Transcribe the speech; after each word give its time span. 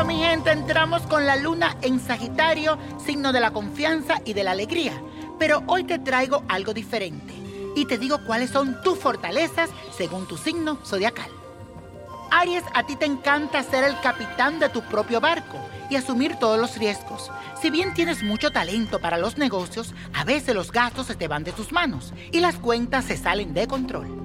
entramos 0.00 1.02
con 1.02 1.26
la 1.26 1.34
luna 1.36 1.76
en 1.82 1.98
Sagitario, 1.98 2.78
signo 3.04 3.32
de 3.32 3.40
la 3.40 3.50
confianza 3.50 4.20
y 4.24 4.32
de 4.32 4.44
la 4.44 4.52
alegría. 4.52 4.92
Pero 5.40 5.62
hoy 5.66 5.84
te 5.84 5.98
traigo 5.98 6.44
algo 6.48 6.72
diferente 6.72 7.34
y 7.74 7.84
te 7.84 7.98
digo 7.98 8.18
cuáles 8.24 8.50
son 8.50 8.80
tus 8.82 8.98
fortalezas 8.98 9.70
según 9.96 10.26
tu 10.28 10.36
signo 10.36 10.78
zodiacal. 10.84 11.30
Aries, 12.30 12.62
a 12.74 12.84
ti 12.84 12.94
te 12.94 13.06
encanta 13.06 13.62
ser 13.64 13.82
el 13.84 13.98
capitán 14.00 14.60
de 14.60 14.68
tu 14.68 14.82
propio 14.82 15.20
barco 15.20 15.58
y 15.90 15.96
asumir 15.96 16.36
todos 16.36 16.60
los 16.60 16.76
riesgos. 16.76 17.30
Si 17.60 17.70
bien 17.70 17.92
tienes 17.92 18.22
mucho 18.22 18.50
talento 18.50 19.00
para 19.00 19.18
los 19.18 19.36
negocios, 19.36 19.94
a 20.14 20.24
veces 20.24 20.54
los 20.54 20.70
gastos 20.70 21.06
se 21.06 21.16
te 21.16 21.26
van 21.26 21.42
de 21.42 21.52
tus 21.52 21.72
manos 21.72 22.12
y 22.30 22.38
las 22.38 22.56
cuentas 22.56 23.06
se 23.06 23.16
salen 23.16 23.52
de 23.52 23.66
control. 23.66 24.17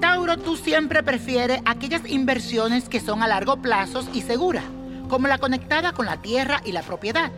Tauro, 0.00 0.38
tú 0.38 0.56
siempre 0.56 1.02
prefieres 1.02 1.60
aquellas 1.66 2.08
inversiones 2.08 2.88
que 2.88 3.00
son 3.00 3.22
a 3.22 3.28
largo 3.28 3.58
plazo 3.58 4.02
y 4.14 4.22
seguras, 4.22 4.64
como 5.08 5.28
la 5.28 5.36
conectada 5.36 5.92
con 5.92 6.06
la 6.06 6.22
tierra 6.22 6.62
y 6.64 6.72
la 6.72 6.82
propiedad. 6.82 7.30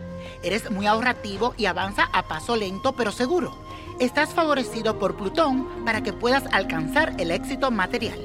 Eres 0.43 0.71
muy 0.71 0.87
ahorrativo 0.87 1.53
y 1.57 1.65
avanza 1.65 2.09
a 2.13 2.23
paso 2.29 2.55
lento 2.55 2.93
pero 2.95 3.11
seguro. 3.11 3.53
Estás 3.99 4.33
favorecido 4.33 4.97
por 4.97 5.17
Plutón 5.17 5.67
para 5.83 6.03
que 6.03 6.13
puedas 6.13 6.45
alcanzar 6.53 7.13
el 7.19 7.31
éxito 7.31 7.69
material. 7.69 8.19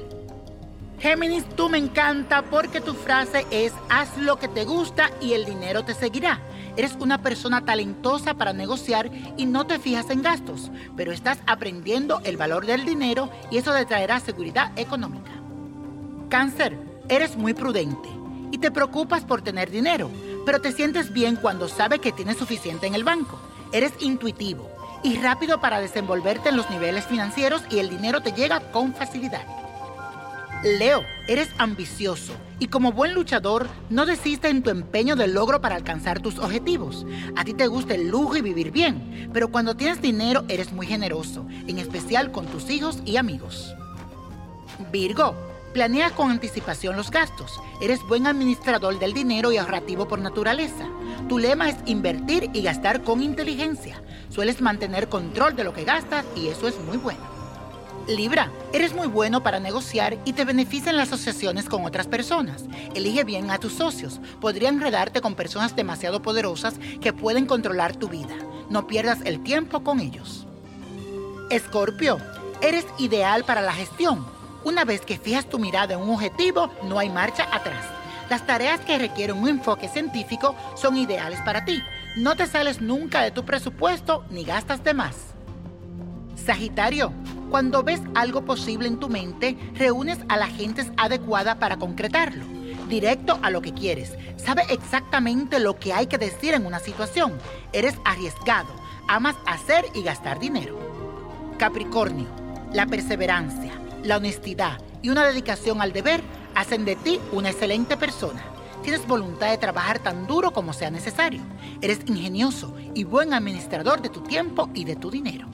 Géminis, 0.99 1.43
tú 1.55 1.69
me 1.69 1.77
encanta 1.77 2.41
porque 2.43 2.79
tu 2.79 2.93
frase 2.93 3.45
es 3.51 3.73
haz 3.89 4.17
lo 4.17 4.37
que 4.37 4.47
te 4.47 4.63
gusta 4.63 5.11
y 5.21 5.33
el 5.33 5.45
dinero 5.45 5.83
te 5.83 5.93
seguirá. 5.93 6.39
Eres 6.79 6.95
una 7.01 7.21
persona 7.21 7.65
talentosa 7.65 8.35
para 8.35 8.53
negociar 8.53 9.11
y 9.35 9.45
no 9.45 9.67
te 9.67 9.79
fijas 9.79 10.09
en 10.11 10.21
gastos, 10.21 10.71
pero 10.95 11.11
estás 11.11 11.39
aprendiendo 11.45 12.21
el 12.23 12.37
valor 12.37 12.65
del 12.65 12.85
dinero 12.85 13.29
y 13.51 13.57
eso 13.57 13.73
te 13.73 13.85
traerá 13.85 14.21
seguridad 14.21 14.71
económica. 14.77 15.31
Cáncer, 16.29 16.79
eres 17.09 17.35
muy 17.35 17.53
prudente 17.53 18.07
y 18.51 18.59
te 18.59 18.71
preocupas 18.71 19.25
por 19.25 19.41
tener 19.41 19.69
dinero, 19.69 20.09
pero 20.45 20.61
te 20.61 20.71
sientes 20.71 21.11
bien 21.11 21.35
cuando 21.35 21.67
sabes 21.67 21.99
que 21.99 22.13
tienes 22.13 22.37
suficiente 22.37 22.87
en 22.87 22.95
el 22.95 23.03
banco. 23.03 23.37
Eres 23.73 23.91
intuitivo 23.99 24.71
y 25.03 25.17
rápido 25.17 25.59
para 25.59 25.81
desenvolverte 25.81 26.47
en 26.47 26.55
los 26.55 26.69
niveles 26.69 27.03
financieros 27.07 27.61
y 27.69 27.79
el 27.79 27.89
dinero 27.89 28.21
te 28.21 28.31
llega 28.31 28.71
con 28.71 28.93
facilidad. 28.93 29.45
Leo, 30.63 31.05
eres 31.27 31.49
ambicioso 31.57 32.33
y 32.59 32.67
como 32.67 32.91
buen 32.91 33.13
luchador 33.13 33.69
no 33.89 34.05
desistes 34.05 34.51
en 34.51 34.61
tu 34.61 34.69
empeño 34.69 35.15
de 35.15 35.27
logro 35.27 35.61
para 35.61 35.77
alcanzar 35.77 36.19
tus 36.19 36.37
objetivos. 36.37 37.05
A 37.37 37.45
ti 37.45 37.53
te 37.53 37.67
gusta 37.67 37.95
el 37.95 38.09
lujo 38.09 38.35
y 38.35 38.41
vivir 38.41 38.71
bien, 38.71 39.29
pero 39.31 39.51
cuando 39.51 39.77
tienes 39.77 40.01
dinero 40.01 40.43
eres 40.49 40.73
muy 40.73 40.85
generoso, 40.85 41.47
en 41.65 41.79
especial 41.79 42.33
con 42.33 42.45
tus 42.45 42.69
hijos 42.69 43.01
y 43.05 43.15
amigos. 43.15 43.73
Virgo, 44.91 45.33
planea 45.73 46.09
con 46.09 46.29
anticipación 46.29 46.97
los 46.97 47.09
gastos. 47.09 47.61
Eres 47.81 48.01
buen 48.09 48.27
administrador 48.27 48.99
del 48.99 49.13
dinero 49.13 49.53
y 49.53 49.57
ahorrativo 49.57 50.09
por 50.09 50.19
naturaleza. 50.19 50.89
Tu 51.29 51.39
lema 51.39 51.69
es 51.69 51.77
invertir 51.85 52.49
y 52.51 52.63
gastar 52.63 53.03
con 53.03 53.21
inteligencia. 53.21 54.01
Sueles 54.27 54.59
mantener 54.59 55.07
control 55.07 55.55
de 55.55 55.63
lo 55.63 55.73
que 55.73 55.85
gastas 55.85 56.25
y 56.35 56.47
eso 56.47 56.67
es 56.67 56.77
muy 56.81 56.97
bueno. 56.97 57.38
Libra, 58.09 58.51
eres 58.73 58.95
muy 58.95 59.07
bueno 59.07 59.43
para 59.43 59.59
negociar 59.59 60.17
y 60.25 60.33
te 60.33 60.43
benefician 60.43 60.97
las 60.97 61.09
asociaciones 61.09 61.65
con 61.69 61.85
otras 61.85 62.07
personas. 62.07 62.65
Elige 62.95 63.23
bien 63.23 63.51
a 63.51 63.59
tus 63.59 63.73
socios. 63.73 64.19
Podría 64.41 64.69
enredarte 64.69 65.21
con 65.21 65.35
personas 65.35 65.75
demasiado 65.75 66.19
poderosas 66.19 66.79
que 67.01 67.13
pueden 67.13 67.45
controlar 67.45 67.95
tu 67.95 68.09
vida. 68.09 68.35
No 68.67 68.87
pierdas 68.87 69.19
el 69.25 69.43
tiempo 69.43 69.83
con 69.83 69.99
ellos. 69.99 70.47
Escorpio, 71.51 72.17
eres 72.61 72.87
ideal 72.97 73.43
para 73.43 73.61
la 73.61 73.73
gestión. 73.73 74.25
Una 74.63 74.85
vez 74.85 75.01
que 75.01 75.19
fijas 75.19 75.47
tu 75.47 75.59
mirada 75.59 75.93
en 75.93 76.01
un 76.01 76.09
objetivo, 76.09 76.71
no 76.83 76.97
hay 76.97 77.09
marcha 77.09 77.47
atrás. 77.51 77.85
Las 78.27 78.45
tareas 78.45 78.79
que 78.79 78.97
requieren 78.97 79.37
un 79.37 79.49
enfoque 79.49 79.87
científico 79.87 80.55
son 80.75 80.97
ideales 80.97 81.41
para 81.41 81.63
ti. 81.63 81.79
No 82.17 82.35
te 82.35 82.47
sales 82.47 82.81
nunca 82.81 83.21
de 83.21 83.29
tu 83.29 83.45
presupuesto 83.45 84.25
ni 84.31 84.45
gastas 84.45 84.83
de 84.83 84.95
más. 84.95 85.15
Sagitario, 86.35 87.13
cuando 87.49 87.83
ves 87.83 88.01
algo 88.15 88.45
posible 88.45 88.87
en 88.87 88.99
tu 88.99 89.09
mente, 89.09 89.57
reúnes 89.73 90.19
a 90.29 90.37
la 90.37 90.47
gente 90.47 90.85
adecuada 90.97 91.59
para 91.59 91.77
concretarlo. 91.77 92.45
Directo 92.87 93.39
a 93.41 93.49
lo 93.49 93.61
que 93.61 93.73
quieres. 93.73 94.13
Sabe 94.37 94.63
exactamente 94.69 95.59
lo 95.59 95.79
que 95.79 95.93
hay 95.93 96.07
que 96.07 96.17
decir 96.17 96.53
en 96.53 96.65
una 96.65 96.79
situación. 96.79 97.33
Eres 97.73 97.95
arriesgado. 98.05 98.69
Amas 99.07 99.35
hacer 99.45 99.85
y 99.93 100.03
gastar 100.03 100.39
dinero. 100.39 100.77
Capricornio, 101.57 102.27
la 102.71 102.85
perseverancia, 102.85 103.73
la 104.03 104.17
honestidad 104.17 104.79
y 105.01 105.09
una 105.09 105.25
dedicación 105.25 105.81
al 105.81 105.91
deber 105.91 106.21
hacen 106.55 106.85
de 106.85 106.95
ti 106.95 107.19
una 107.31 107.49
excelente 107.49 107.97
persona. 107.97 108.41
Tienes 108.83 109.05
voluntad 109.07 109.49
de 109.49 109.57
trabajar 109.57 109.99
tan 109.99 110.25
duro 110.25 110.51
como 110.51 110.73
sea 110.73 110.89
necesario. 110.89 111.41
Eres 111.81 111.99
ingenioso 112.05 112.73
y 112.93 113.03
buen 113.03 113.33
administrador 113.33 114.01
de 114.01 114.09
tu 114.09 114.21
tiempo 114.21 114.69
y 114.73 114.85
de 114.85 114.95
tu 114.95 115.11
dinero. 115.11 115.47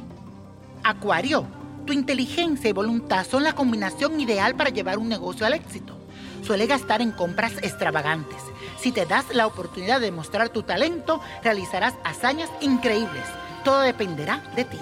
Acuario, 0.83 1.47
tu 1.85 1.93
inteligencia 1.93 2.69
y 2.69 2.73
voluntad 2.73 3.25
son 3.25 3.43
la 3.43 3.53
combinación 3.53 4.19
ideal 4.19 4.55
para 4.55 4.71
llevar 4.71 4.97
un 4.97 5.07
negocio 5.07 5.45
al 5.45 5.53
éxito. 5.53 5.97
Suele 6.43 6.67
gastar 6.67 7.01
en 7.01 7.11
compras 7.11 7.53
extravagantes. 7.61 8.37
Si 8.79 8.91
te 8.91 9.05
das 9.05 9.25
la 9.33 9.47
oportunidad 9.47 10.01
de 10.01 10.11
mostrar 10.11 10.49
tu 10.49 10.63
talento, 10.63 11.21
realizarás 11.43 11.95
hazañas 12.03 12.49
increíbles. 12.61 13.23
Todo 13.63 13.81
dependerá 13.81 14.43
de 14.55 14.65
ti. 14.65 14.77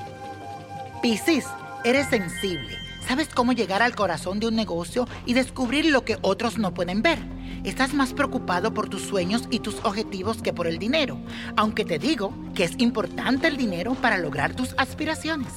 Piscis, 1.02 1.46
eres 1.84 2.08
sensible. 2.08 2.78
Sabes 3.08 3.30
cómo 3.30 3.54
llegar 3.54 3.82
al 3.82 3.96
corazón 3.96 4.40
de 4.40 4.48
un 4.48 4.56
negocio 4.56 5.08
y 5.26 5.34
descubrir 5.34 5.86
lo 5.86 6.06
que 6.06 6.18
otros 6.22 6.58
no 6.58 6.74
pueden 6.74 7.02
ver. 7.02 7.20
Estás 7.64 7.94
más 7.94 8.14
preocupado 8.14 8.74
por 8.74 8.90
tus 8.90 9.04
sueños 9.04 9.44
y 9.50 9.60
tus 9.60 9.76
objetivos 9.84 10.42
que 10.42 10.54
por 10.54 10.68
el 10.68 10.80
dinero, 10.80 11.18
aunque 11.56 11.86
te 11.86 12.00
digo 12.00 12.34
que 12.56 12.66
es 12.66 12.74
importante 12.80 13.48
el 13.48 13.58
dinero 13.58 13.94
para 13.96 14.18
lograr 14.18 14.54
tus 14.54 14.74
aspiraciones. 14.78 15.54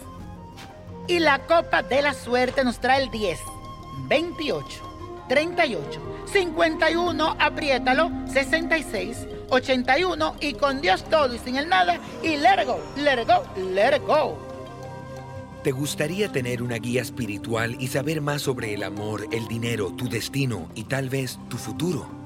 Y 1.08 1.20
la 1.20 1.46
copa 1.46 1.82
de 1.82 2.02
la 2.02 2.14
suerte 2.14 2.64
nos 2.64 2.80
trae 2.80 3.04
el 3.04 3.10
10, 3.10 3.38
28, 4.08 4.66
38, 5.28 6.00
51, 6.32 7.36
apriétalo, 7.38 8.10
66, 8.32 9.26
81 9.50 10.34
y 10.40 10.54
con 10.54 10.80
Dios 10.80 11.04
todo 11.04 11.34
y 11.34 11.38
sin 11.38 11.56
el 11.56 11.68
nada 11.68 12.00
y 12.22 12.36
let 12.36 12.62
it 12.62 12.66
go, 12.66 12.80
let 12.96 13.22
it 13.22 13.28
go, 13.28 13.44
let 13.72 13.96
it 13.96 14.02
go. 14.04 14.36
¿Te 15.62 15.72
gustaría 15.72 16.30
tener 16.30 16.62
una 16.62 16.76
guía 16.76 17.02
espiritual 17.02 17.76
y 17.80 17.88
saber 17.88 18.20
más 18.20 18.42
sobre 18.42 18.74
el 18.74 18.82
amor, 18.82 19.26
el 19.32 19.48
dinero, 19.48 19.92
tu 19.96 20.08
destino 20.08 20.68
y 20.74 20.84
tal 20.84 21.08
vez 21.08 21.38
tu 21.48 21.56
futuro? 21.56 22.25